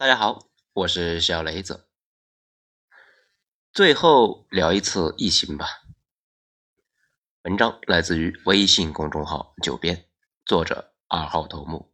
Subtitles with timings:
[0.00, 1.88] 大家好，我是小雷子。
[3.72, 5.66] 最后聊一次疫情吧。
[7.42, 10.04] 文章来自于微信公众号“九编”，
[10.46, 11.92] 作者二号头目，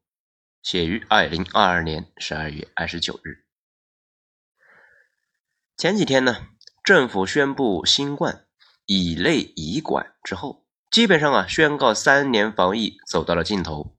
[0.62, 3.46] 写于二零二二年十二月二十九日。
[5.78, 6.48] 前几天呢，
[6.82, 8.46] 政府宣布新冠
[8.84, 13.96] 乙类乙管之后，基本上啊，宣告三年防疫走到了尽头。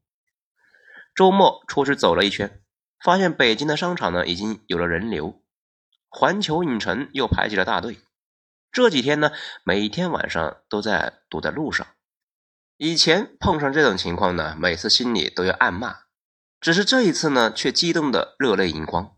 [1.16, 2.62] 周末出去走了一圈。
[3.04, 5.43] 发现北京的商场呢已经有了人流，
[6.10, 8.00] 环球影城又排起了大队。
[8.71, 9.32] 这几天呢，
[9.64, 11.87] 每天晚上都在堵在路上。
[12.78, 16.00] 以前碰上这种情况呢，每次心里都要暗骂，
[16.60, 19.15] 只是这一次呢，却激动的热泪盈眶，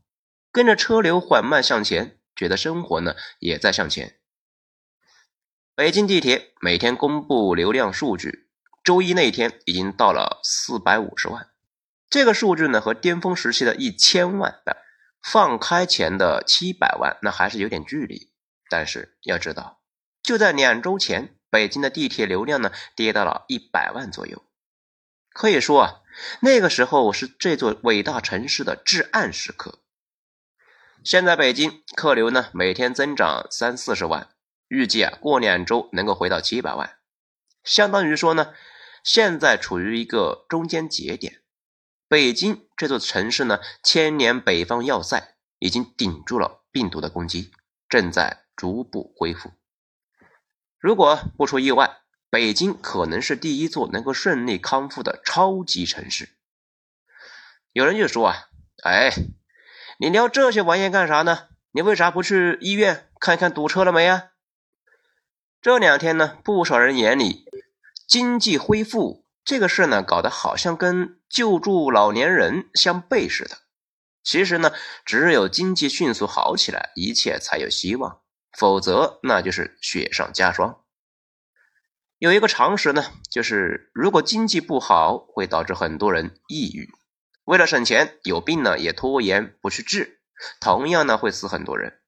[0.52, 4.20] 跟着车流缓慢向前，觉得生活呢也在向前。
[5.74, 8.50] 北京地铁每天公布流量数据，
[8.84, 11.50] 周一那天已经到了四百五十万。
[12.10, 14.78] 这个数据呢，和巅峰时期的一千万的
[15.22, 18.32] 放开前的七百万，那还是有点距离。
[18.70, 19.82] 但是要知道，
[20.22, 24.44] 就在两周前，北京的地铁流量呢跌到了一百万左右。
[25.32, 26.02] 可以说啊，
[26.42, 29.80] 那个时候是这座伟大城市的至暗时刻。
[31.04, 34.30] 现在北京客流呢每天增长三四十万，
[34.68, 36.98] 预计啊过两周能够回到七百万，
[37.64, 38.54] 相当于说呢，
[39.04, 41.42] 现在处于一个中间节点。
[42.10, 47.52] 北京这座城市呢，千年北方要塞已经顶住了病毒的攻击，
[47.90, 49.52] 正在逐步恢复。
[50.80, 51.98] 如果不出意外，
[52.30, 56.30] 北京可能是第一座能够顺利康复的超级城市。
[57.74, 58.48] 有人就说啊，
[58.84, 59.12] 哎，
[60.00, 61.50] 你聊这些玩意干啥呢？
[61.72, 64.32] 你为啥不去医院看看堵车了没啊？
[65.62, 67.46] 这两天呢，不少人眼里
[68.08, 69.27] 经济恢复。
[69.48, 73.60] 这个事呢，搞得好像跟救助老年人相悖似的。
[74.22, 74.74] 其实呢，
[75.06, 78.20] 只有经济迅速好起来，一切才有希望，
[78.52, 80.82] 否则那就是雪上加霜。
[82.18, 86.90] 有一个常识呢，就是如果经济不好，会导致很多人抑郁。
[87.46, 90.20] 为了省钱，有病呢也拖延不去治，
[90.60, 92.02] 同样呢会死很多人。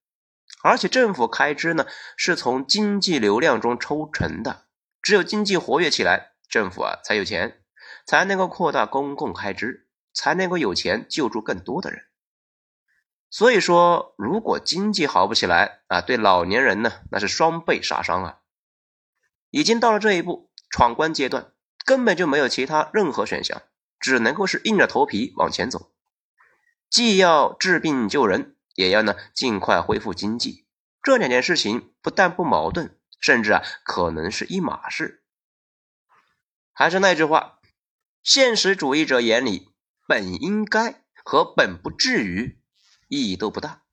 [0.62, 1.86] 而且政府开支呢
[2.18, 4.66] 是从经济流量中抽成的，
[5.02, 6.34] 只有经济活跃起来。
[6.50, 7.62] 政府啊，才有钱，
[8.06, 12.06] 才能够扩大公共开支，才能够有钱救助更多的人。
[13.30, 18.40] 所以说，如果经济好不起来啊，对老年人呢，那是双倍杀伤啊！
[19.52, 21.54] 已经到了这一步，闯关阶段，
[21.86, 23.62] 根本就没有其他任何选项，
[24.00, 25.92] 只能够是硬着头皮往前走。
[26.90, 30.66] 既要治病救人，也要呢尽快恢复经济。
[31.04, 35.24] 这两件事情不但不矛盾，甚至啊，可能是一码事。
[36.80, 37.60] 还是那句话，
[38.24, 39.68] 现实主义者眼里，
[40.08, 42.62] 本应该和本不至于
[43.10, 43.84] 意义都不大。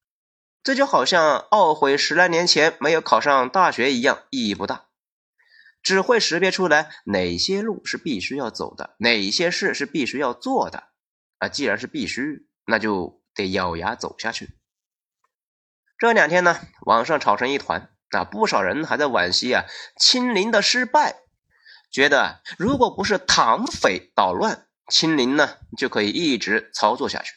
[0.63, 4.87] 这就好像懊悔十来年前没有考上大学一样，意义不大。
[5.83, 10.85] 只会识别出来哪些路是必须要走的，哪些事是必须要做的。
[11.39, 14.51] 啊，既然是必须，那就得咬牙走下去。
[15.99, 19.65] 这两天呢，网上吵成一团，啊，不少人还在惋惜啊，
[19.99, 21.26] 清零的失败。
[21.97, 27.37] 觉得如果不是唐匪捣乱，清零呢就可以一直操作下去。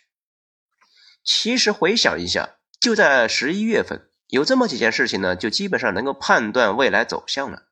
[1.23, 7.67] 其实回想一下，就在十一月份，有这么几件事情呢，就基本上能够判断未来走向了。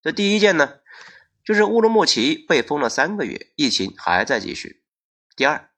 [0.00, 0.74] 这第一件呢，
[1.44, 4.84] 就是乌鲁木齐被封了三个月，疫情还在继续。
[5.34, 5.70] 第二，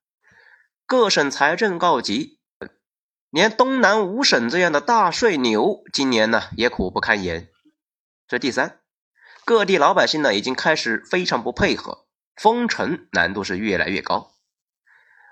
[0.85, 2.39] 各省财政告急，
[3.31, 7.49] 连东南五省这样的大税牛，今年呢也苦不堪言。
[8.29, 8.84] 这第三。
[9.45, 14.33] 各地老百姓呢，已经开始非常不配合，封城难度是越来越高。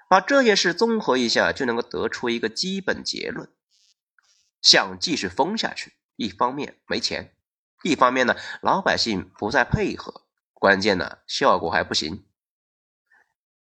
[0.06, 3.48] 把这些事综合一下，就能够得出一个基本结论：
[4.60, 7.34] 想继续封下去，一方面没钱，
[7.82, 12.26] 一方面呢老百姓不再配合，关键呢效果还不行。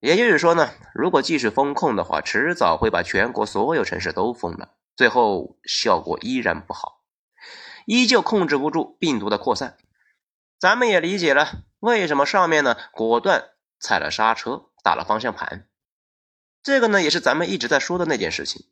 [0.02, 7.06] 也就是说呢，如果继续封控的话，迟早会把全国所有城市都封了，最后效果依然不好，
[7.86, 9.78] 依旧控制不住病毒的扩散。
[10.60, 15.68] 咱们也理解了为什么上面呢果断踩了刹车，打了方向盘。
[16.64, 18.66] 这个呢也是咱们一直在说的那件事情：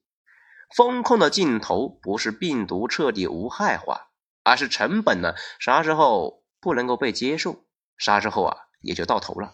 [0.75, 4.09] 风控的尽头不是病毒彻底无害化，
[4.43, 7.65] 而是成本呢啥时候不能够被接受，
[7.97, 9.53] 啥时候啊也就到头了。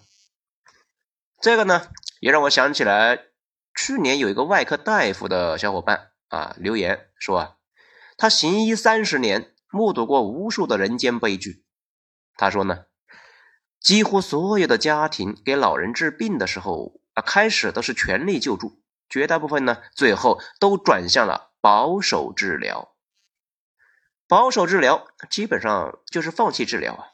[1.42, 1.90] 这个呢
[2.22, 3.20] 也让我想起来，
[3.76, 7.56] 去年有一个外科大夫的小伙伴啊留言说啊，
[8.18, 11.66] 他行医三十年，目睹过无数的人间悲剧。
[12.40, 12.86] 他说呢，
[13.82, 22.96] 几乎所有的家庭给老人治病的时候啊，开始都是全力救助，绝大部分呢最后都转向了保守治疗。
[24.26, 27.08] 保守治疗基本上就是放弃治疗啊。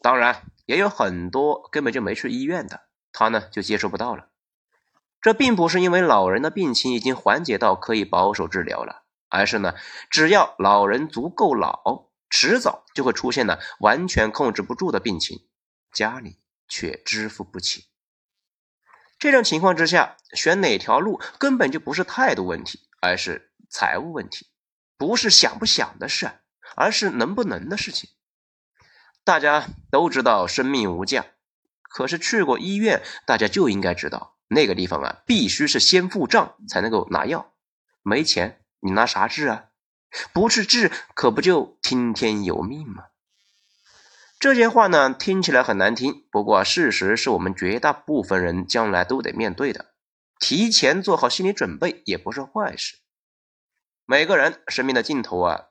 [0.00, 2.82] 当然，也有很多根本就没去医院的，
[3.12, 4.28] 他呢就接受不到了。
[5.20, 9.74] 这并不是因为老人的病情已经缓解到可以保守治疗了，而是呢，
[10.08, 15.46] 只要老人足够老，迟早就会出现呢完全控制不住的病情，
[15.92, 17.84] 家里却支付不起。
[19.18, 24.46] 这种情况之下，选哪条路根本就不是态度问题，而是财务问题，
[24.96, 26.40] 不是想不想的事，
[26.74, 28.08] 而是能不能的事情。
[29.24, 31.26] 大家都知道生命无价，
[31.82, 37.52] 可是去过医院，大家就应该知道那个地方啊，必须是先付账才能够拿药，
[38.02, 39.66] 没钱你拿啥治啊？
[40.32, 43.04] 不是治，可不就听天由命吗？
[44.38, 49.94] 这些话呢，听起来很难听，不过事实是我们绝大部分人将来都得面对的，
[50.40, 52.96] 提前做好心理准备也不是坏事。
[54.04, 55.66] 每个人生命的尽头啊，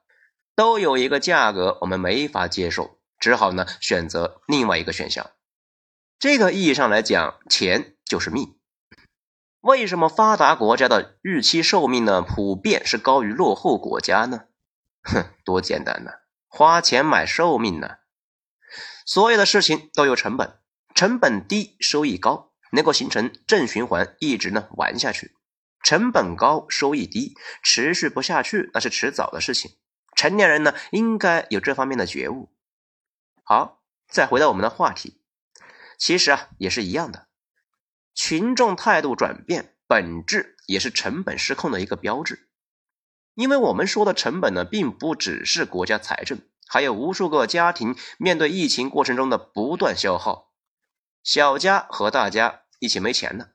[0.55, 2.97] 都有一个价格，我们没法接受。
[3.19, 5.29] 只好呢选择另外一个选项。
[6.17, 8.55] 这个意义上来讲，钱就是命。
[9.61, 14.45] 为什么发达国家的预期寿命呢普遍是高于落后国家呢？
[15.03, 16.11] 哼，多简单呢，
[16.47, 17.97] 花钱买寿命呢。
[19.05, 20.59] 所有的事情都有成本，
[20.95, 25.35] 成本低收益高，能够形成正循环，一直呢玩下去。
[25.83, 29.71] 成本高收益低，持续不下去，那是迟早的事情。
[30.15, 32.51] 成年人呢应该有这方面的觉悟。
[33.43, 35.21] 好，再回到我们的话题，
[35.97, 37.27] 其实啊也是一样的，
[38.13, 42.49] 群众态度转变本质也是成本失控的一个标志。
[43.33, 50.53] 因为我们说的成本呢，并不只是国家财政，还有无数个家庭面对疫情过程中的不断消耗，
[51.23, 53.51] 小家和大家一起没钱呢。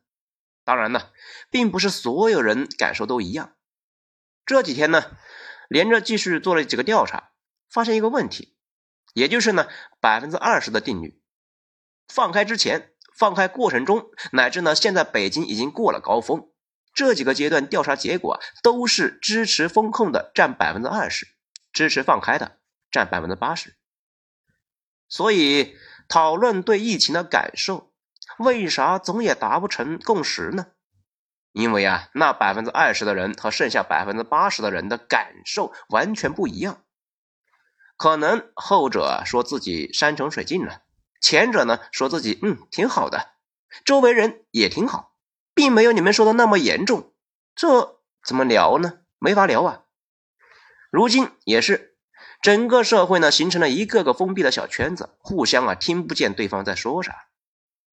[0.65, 1.11] 当然呢，
[1.51, 3.55] 并不是所有人感受都一样。
[4.45, 5.17] 这几天呢，
[5.69, 7.33] 连着继续做了几个调查，
[7.71, 8.57] 发现一个问题。
[9.13, 9.69] 也就是呢，
[10.01, 11.23] 百分之二十的定律，
[12.09, 16.49] 放开之前、放开过程中，乃至呢现在北京已经过了高峰，
[16.93, 21.27] 这几个阶段调查结果都是支持风控的占百分之二十，
[21.73, 22.59] 支持放开的
[22.91, 23.75] 占百分之八十。
[25.09, 25.77] 所以
[26.09, 27.93] 讨论对疫情的感受，
[28.39, 30.67] 为啥总也达不成共识呢？
[31.53, 36.83] 因为啊，那百分之二十的人和剩下百分之八十的人的感受完全不一样。
[37.97, 40.83] 可能后者说自己山穷水尽了，
[41.27, 43.31] 前者呢说自己嗯挺好的，
[43.85, 45.17] 周围人也挺好，
[45.55, 47.13] 并没有你们说的那么严重。
[47.57, 49.01] 这怎么聊呢？
[49.19, 49.83] 没法聊啊。
[50.89, 51.97] 如今也是，
[52.41, 57.27] 整个社会呢形成了一个个封闭的小圈子，互相啊听不见对方在说啥。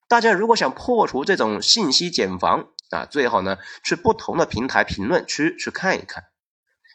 [0.07, 6.25] 大家如果想破除这种信息茧房啊，最好呢去不同的平台评论区去看一看，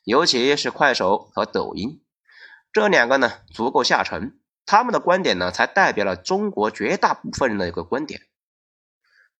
[0.04, 2.00] 尤其是快手和抖音。
[2.72, 4.37] 这两个呢足够下沉，
[4.68, 8.20] 他们的观点呢才代表了中国绝大部分人的一个观点。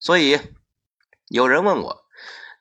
[0.01, 0.41] 所以
[1.27, 2.07] 有人问我，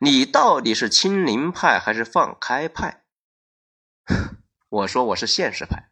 [0.01, 3.05] 你到底是清零派还是放开派？
[4.67, 5.91] 我说我是现实派，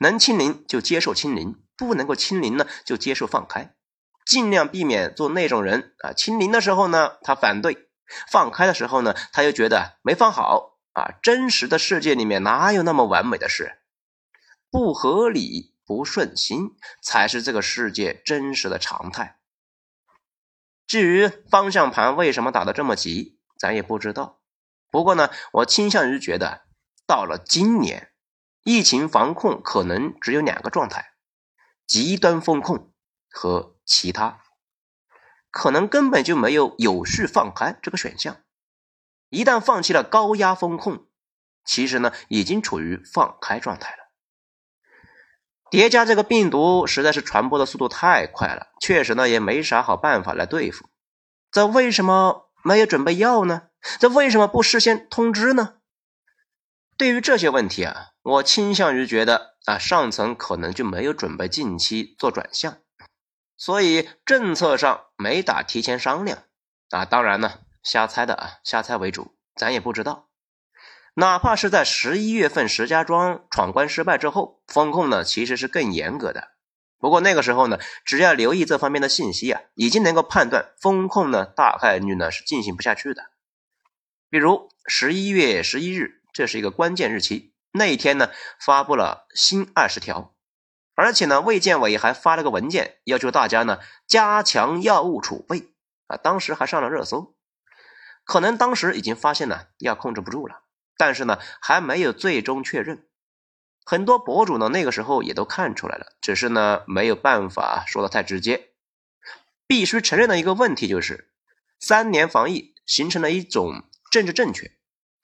[0.00, 3.74] 能清零就接受清零，不能够清零呢就接受放开，
[4.24, 6.14] 尽量避免做那种人啊。
[6.14, 7.90] 清零的时候呢他反对，
[8.32, 11.12] 放开的时候呢他又觉得没放好啊。
[11.22, 13.82] 真实的世界里面哪有那么完美的事？
[14.70, 19.38] 不合理、不顺心，才是这个世界真实的常态。
[20.86, 24.40] 至于方向盘为什么打得这么急，咱也不知道。
[24.90, 26.66] 不过呢，我倾向于觉得，
[27.06, 28.12] 到了今年，
[28.64, 31.12] 疫情防控可能只有两个状态：
[31.86, 32.92] 极端风控
[33.28, 34.42] 和其他，
[35.50, 38.42] 可能根本就没有有序放开这个选项。
[39.28, 41.08] 一旦放弃了高压风控，
[41.64, 44.05] 其实呢，已经处于放开状态了。
[45.70, 50.88] 叠加这个病毒实在是传播的速度太快了，确实呢也没啥好办法来对付。
[51.50, 53.68] 这为什么没有准备药呢？
[53.98, 55.74] 这为什么不事先通知呢？
[56.96, 62.78] 对于这些问题啊，我倾向于觉得啊，上层可能就没有准备近期做转向，
[63.56, 66.44] 所以政策上没打提前商量
[66.90, 67.04] 啊。
[67.04, 70.25] 当然呢，瞎猜的啊，瞎猜为主，咱也不知道。
[71.18, 76.48] 哪怕是在十一月份石家庄闯关失败之后，风控呢其实是更严格的。
[76.98, 83.30] 不过那个时候呢，只要留意这方面的信息啊，已经能够判断风控呢大概率呢是进行不下去的。
[84.28, 88.28] 比如十一月十一日，这是一个关键日期，那一天呢
[88.60, 90.34] 发布了新二十条，
[90.94, 95.70] 而且呢卫健委还发了个文件，要求大家呢加强药物储备
[96.08, 97.34] 啊，当时还上了热搜。
[98.22, 100.60] 可能当时已经发现呢要控制不住了，
[100.96, 103.06] 但是呢还没有最终确认。
[103.84, 108.70] 很多博主呢那个时候也都看出来了，只是呢没有办法说的太直接。
[109.66, 111.30] 必须承认的一个问题就是，
[111.78, 114.72] 三年防疫形成了一种政治正确，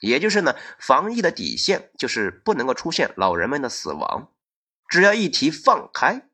[0.00, 4.30] 也就是呢防疫的底线就是不能够出现老人们的死亡。
[4.88, 6.28] 只要一提放开，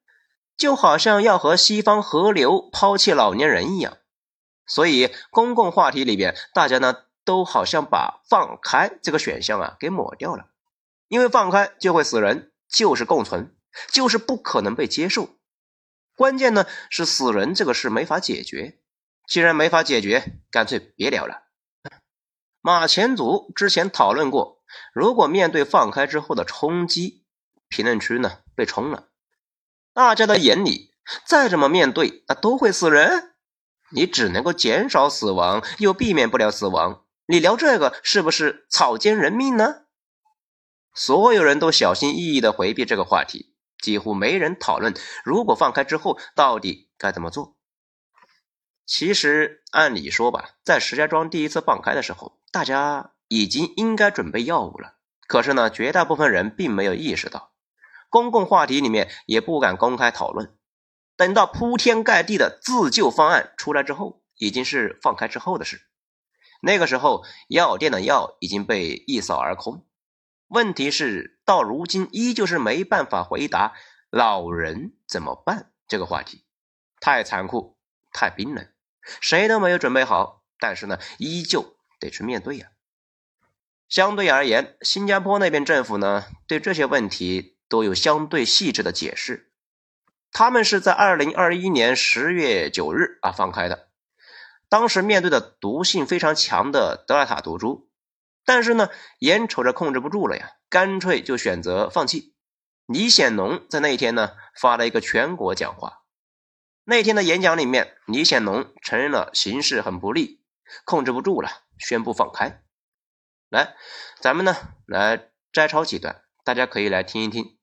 [0.57, 3.99] 就好像要和西方河流抛弃老年人一样。
[4.67, 10.47] 所以，公共话题里边，大家呢都好像把放开这个选项啊给抹掉了，
[11.09, 13.55] 因为放开就会死人，就是共存，
[13.93, 15.29] 就是不可能被接受。
[16.17, 18.79] 关键呢是死人这个事没法解决，
[19.27, 21.43] 既然没法解决，干脆别聊了。
[22.63, 24.63] 马前卒之前讨论过，
[24.95, 27.27] 如果面对放开之后的冲击，
[27.69, 29.09] 评论区呢被冲了，
[29.93, 30.95] 大家的眼里
[31.27, 33.35] 再怎么面对，那都会死人。
[33.91, 37.05] 你只能够减少死亡，又避免不了死亡。
[37.31, 39.83] 你聊这个是不是草菅人命呢？
[40.95, 44.95] 所有人都小心翼翼的回避这个话题，几乎没人讨论
[45.25, 47.55] 如果放开之后到底该怎么做。
[48.87, 54.95] 其实按理说吧，在石家庄第一次放开的时候，大家已经应该准备药物了。
[55.27, 57.53] 可是呢，绝大部分人并没有意识到，
[58.09, 60.57] 公共话题里面也不敢公开讨论。
[61.15, 65.83] 等到铺天盖地的自救方案出来之后，已经是放开之后的事。
[66.61, 69.87] 那个时候，药店的药已经被一扫而空。
[70.49, 73.75] 问题是，到如今依旧是没办法回答
[74.11, 76.45] “老人怎么办”这个话题，
[77.01, 77.77] 太残酷，
[78.13, 78.67] 太冰冷，
[79.21, 80.43] 谁都没有准备好。
[80.59, 82.69] 但是呢，依旧得去面对呀。
[83.89, 89.53] 相对而言，新加坡那边政府呢，对这些问题都有相对细致的解释。
[90.33, 93.88] 他们是在二零二一年十月九日啊放开的，
[94.69, 97.89] 当时面对的毒性非常强的德尔塔毒株，
[98.45, 102.35] 但是呢眼瞅着控制不住了呀，干脆就选择放弃。
[102.87, 106.05] 李显龙在那一天呢发了一个全国讲话，
[106.85, 110.43] 那天的演讲里面，李显龙承认了形势很不利，
[110.85, 112.63] 控制不住了，宣布放开。
[113.51, 113.75] 来，
[114.21, 114.57] 咱们呢
[114.87, 117.59] 来摘抄几段，大家可以来听一听。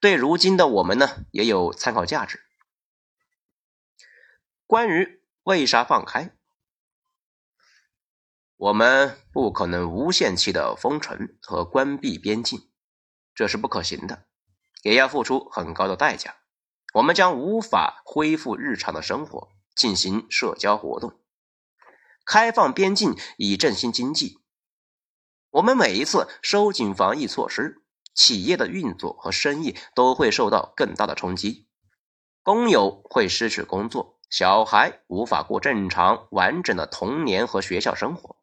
[0.00, 2.40] 对如今的我们呢，也有参考价值。
[4.66, 6.30] 关于为啥放开，
[8.58, 12.68] 我们不可能无限期的封城和关闭边境，
[13.32, 14.24] 这是不可行的，
[14.82, 16.34] 也要付出很高的代价。
[16.94, 21.20] 我们将无法恢复日常的生活，进行社交活动。
[22.26, 24.40] 开放边境以振兴经济，
[25.50, 27.84] 我们每一次收紧防疫措施。
[28.12, 31.68] 企业的运作和生意都会受到更大的冲击，
[32.42, 38.34] 工友会失去工作，小孩无法过正常完整的童年和学校生活，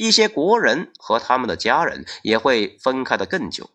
[0.00, 3.68] 一些国人和他们的家人也会分开的更久，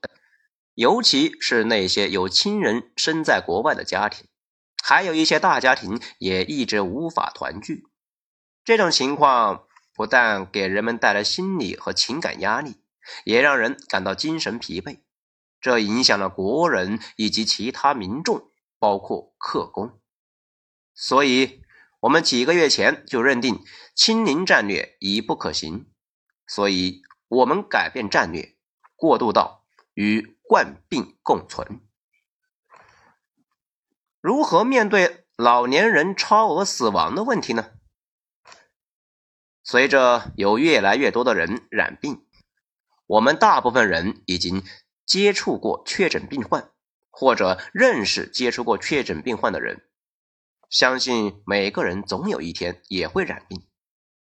[0.73, 4.25] 尤其是那些有亲人身在国外的家庭，
[4.83, 7.83] 还有一些大家庭也一直无法团聚。
[8.63, 12.77] 这种情况不但给人们带来心理和情感压力，
[13.23, 15.01] 也让人感到精神疲惫。
[15.61, 19.99] 这影响了国人以及其他民众，包括客工，
[20.95, 21.61] 所以
[21.99, 23.63] 我们几个月前就认定
[23.93, 25.85] 清零战略已不可行，
[26.47, 28.55] 所以我们改变战略，
[28.95, 31.81] 过渡到与冠病共存。
[34.21, 37.71] 如何面对老年人超额死亡的问题呢？
[39.63, 42.25] 随着有越来越多的人染病，
[43.05, 44.63] 我们大部分人已经。
[45.07, 46.71] 接触过确诊病患，
[47.11, 49.87] 或者认识接触过确诊病患的人，
[50.67, 53.67] 相信每个人总有一天也会染病，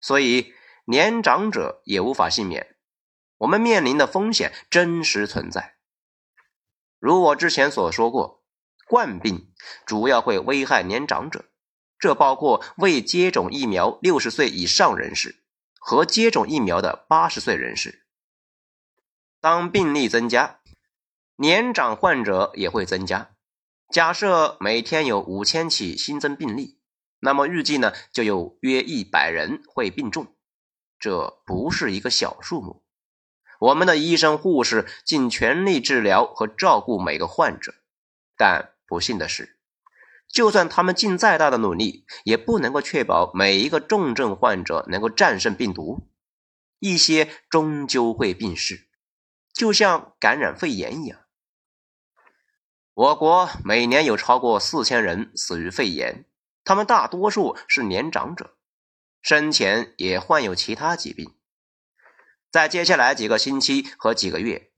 [0.00, 0.52] 所以
[0.86, 2.76] 年长者也无法幸免。
[3.38, 5.76] 我们面临的风险真实存在。
[6.98, 8.42] 如我之前所说过，
[8.88, 9.52] 冠病
[9.84, 11.44] 主要会危害年长者，
[11.98, 15.42] 这包括未接种疫苗六十岁以上人士
[15.78, 18.06] 和接种疫苗的八十岁人士。
[19.40, 20.60] 当病例增加，
[21.36, 23.32] 年长患者也会增加。
[23.92, 26.80] 假设每天有五千起新增病例，
[27.18, 30.35] 那么预计呢就有约一百人会病重，
[31.06, 32.82] 这不是一个小数目。
[33.60, 37.72] 我们的医生护士尽全力治疗和照顾每个患者，
[38.36, 39.56] 但不幸的是，
[40.26, 46.08] 就算他们尽再大的努力，也不能够确保每一个重症患者能够战胜病毒，
[46.80, 48.88] 一些终究会病逝。
[49.54, 51.20] 就像感染肺炎一样，
[52.94, 56.24] 我国每年有超过四千人死于肺炎，
[56.64, 58.55] 他们大多数是年长者。
[59.26, 61.34] 生前也患有其他疾病。
[62.52, 64.70] 在接下来几个星期和几个月，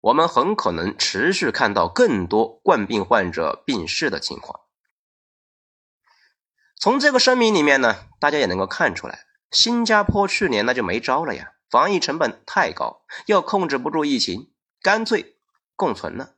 [0.00, 4.62] 我们很可能持续看到更多冠病患者病逝的情况。
[6.74, 9.20] 从这个声明里面呢，大家也能够看出来，
[9.52, 14.52] 新加坡去年那就没招了呀，防疫成本太高，又控制不住疫情，
[14.82, 15.36] 干脆
[15.76, 16.34] 共存了。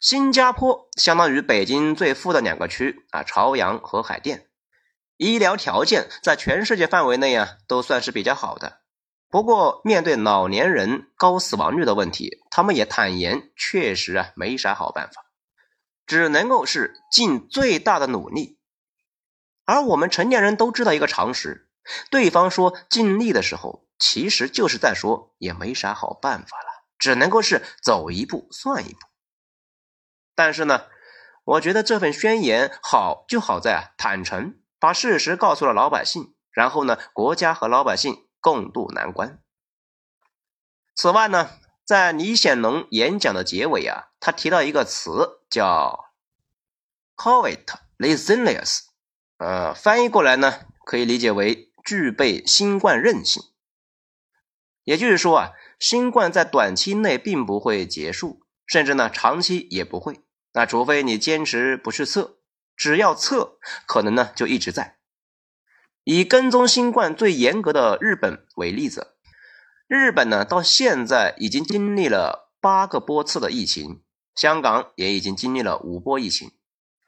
[0.00, 4.50] 新加坡相当于北京最富的两个区啊，朝阳和海淀，
[5.16, 8.80] 医疗条件在全世界范围内啊都算是比较好的。
[9.28, 15.26] 不过面对老年人高死亡率的问题，他们也坦言，确实啊没啥好办法，
[16.06, 18.58] 只能够是尽最大的努力。
[19.64, 21.68] 而我们成年人都知道一个常识：
[22.10, 29.00] 对方说尽力的时候，其实就是在说也没啥好办法了，只能够是走一步算一步。
[30.36, 30.84] 但是呢，
[31.44, 39.40] 我觉得这份宣言好就好在啊，坦诚把事实告诉了老百姓，然后呢，国家和老百姓共度难关。
[40.94, 41.50] 此外呢，
[41.84, 46.12] 在李显龙演讲的结尾啊，他提到一个词叫
[47.16, 47.64] “COVID
[47.98, 48.80] resilience”，
[49.38, 53.42] 呃，翻译过来呢，可以理解为具备新冠韧性。
[54.84, 60.20] 也就是说啊，新冠在短期内并不会结束，甚至呢，长期也不会。
[60.52, 62.38] 那除非你坚持不去测，
[62.76, 64.98] 只要测，可能呢就一直在。
[66.04, 69.16] 以跟踪新冠最严格的日本为例子，
[69.88, 74.02] 日本呢到现在已经经历了八个波次的疫情，
[74.34, 76.52] 香港也已经经历了五波疫情，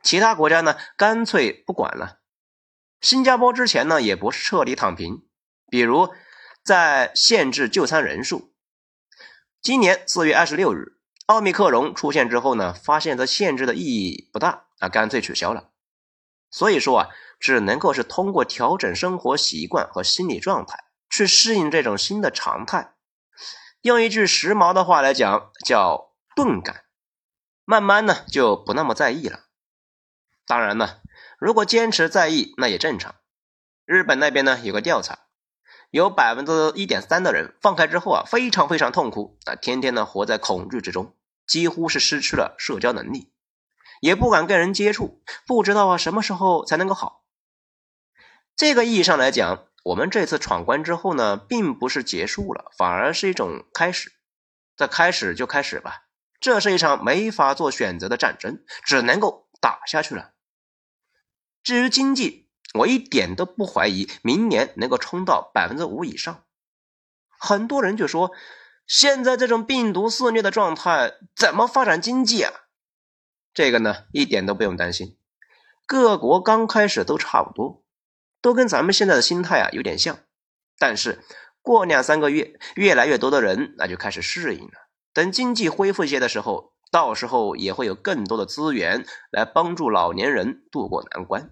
[0.02, 2.20] 其他国家呢干脆不管了。
[3.00, 5.22] 新加坡之前呢也不是彻底躺平，
[5.70, 6.12] 比如
[6.64, 8.52] 在限制就餐人数，
[9.62, 10.94] 今年四月二十六日。
[11.26, 15.70] 奥密克戎出现之后呢，发现这限制的意义不大，啊，干脆取消了。
[16.50, 17.08] 所以说啊，
[17.38, 22.94] 只能够是通过调整生活习惯和心理状态，去适应这种新的常态。
[23.82, 26.84] 用一句时髦的话来讲，叫钝感。
[27.64, 29.40] 慢慢呢，就不那么在意了。
[30.46, 31.00] 当然呢，
[31.38, 33.14] 如果坚持在意，那也正常。
[33.84, 35.18] 日本那边呢，有个调查。
[35.90, 43.32] 有百分之一点三的人放开之后啊，非常非常痛苦啊，天天呢活在恐惧之中，几乎是失去了社交能力，
[44.00, 47.24] 也不敢跟人接触，不知道啊什么时候才能够好。
[48.56, 54.12] 这个意义上来讲，我们这次闯关之后呢，并不是结束了，反而是一种开始。
[54.76, 56.04] 这开始就开始吧，
[56.40, 60.32] 这是一场没法做选择的战争，只能够打下去了。
[61.62, 66.44] 至于经济，我一点都不怀疑明年能够冲到百分之五以上。
[67.40, 68.32] 很多人就说，
[68.86, 72.52] 现在这种病毒肆虐的状态，怎么发展经济啊？
[73.52, 75.16] 这个呢，一点都不用担心。
[75.86, 77.82] 各国刚开始都差不多，
[78.40, 80.18] 都跟咱们现在的心态啊有点像。
[80.78, 81.24] 但是
[81.62, 84.88] 过两三个月，越来越多的人那就开始适应了。
[85.12, 91.50] 等经济恢复一些的时候，到时候也会有更多的资源来帮助老年人渡过难关。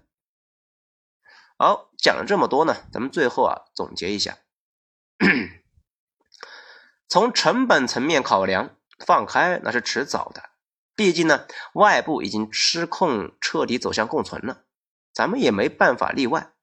[1.57, 4.37] 好，讲了这么多呢，咱们最后啊总结一下。
[7.09, 10.51] 从成本层面考量，放开那是迟早的。
[10.97, 14.63] 毕竟呢，外部已经失控，彻底走向共存了，
[15.13, 16.53] 咱们也没办法例外。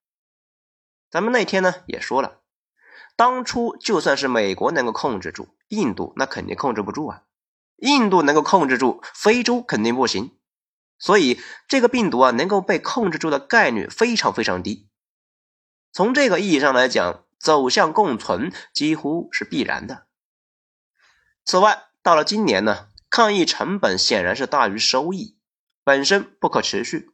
[1.08, 2.40] 咱们那天呢也说了，
[3.14, 7.22] 当初就算是美国能够控制住，印度那肯定控制不住啊。
[7.76, 10.36] 印度能够控制住，非洲肯定不行。
[10.98, 14.88] 所以，这个病毒啊，能够被控制住的概率非常非常低。
[15.92, 20.06] 从这个意义上来讲，走向共存几乎是必然的。
[21.44, 25.38] 此外，到了今年呢，抗疫成本显然是大于收益，
[25.84, 27.10] 本身不可持续。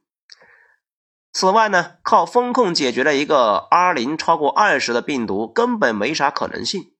[1.31, 6.95] 此外呢，靠风控解决了一个 R 零超过二十的病毒，根本没啥可能性。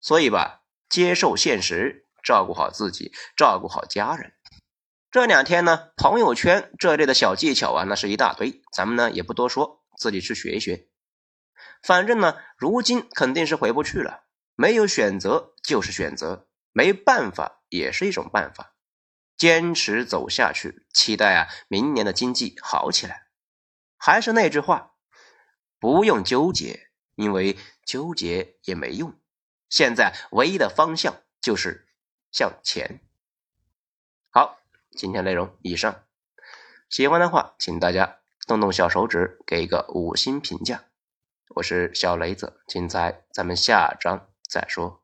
[0.00, 4.32] 所以吧，接受现实，照顾好自己，照顾好家人。
[5.10, 10.88] 这两天呢，朋友圈这类的小技巧啊，那是一大堆，咱们呢也不多说，自己去学一学。
[11.82, 14.22] 反正呢，如今肯定是回不去了，
[14.54, 18.74] 没有选择就是选择，没办法也是一种办法，
[19.38, 23.28] 坚持走下去，期待啊明年的经济好起来。
[23.96, 24.92] 还是那句话，
[25.78, 27.56] 不用纠结，因为
[27.86, 29.18] 纠结也没用。
[29.70, 31.88] 现在唯一的方向就是
[32.30, 33.00] 向前。
[34.30, 34.60] 好。
[34.96, 36.04] 今天内容以上，
[36.88, 40.84] 喜欢的话，请大家动动小手指，给一个五星评价。
[41.56, 45.03] 我是小雷子，精彩咱们下章再说。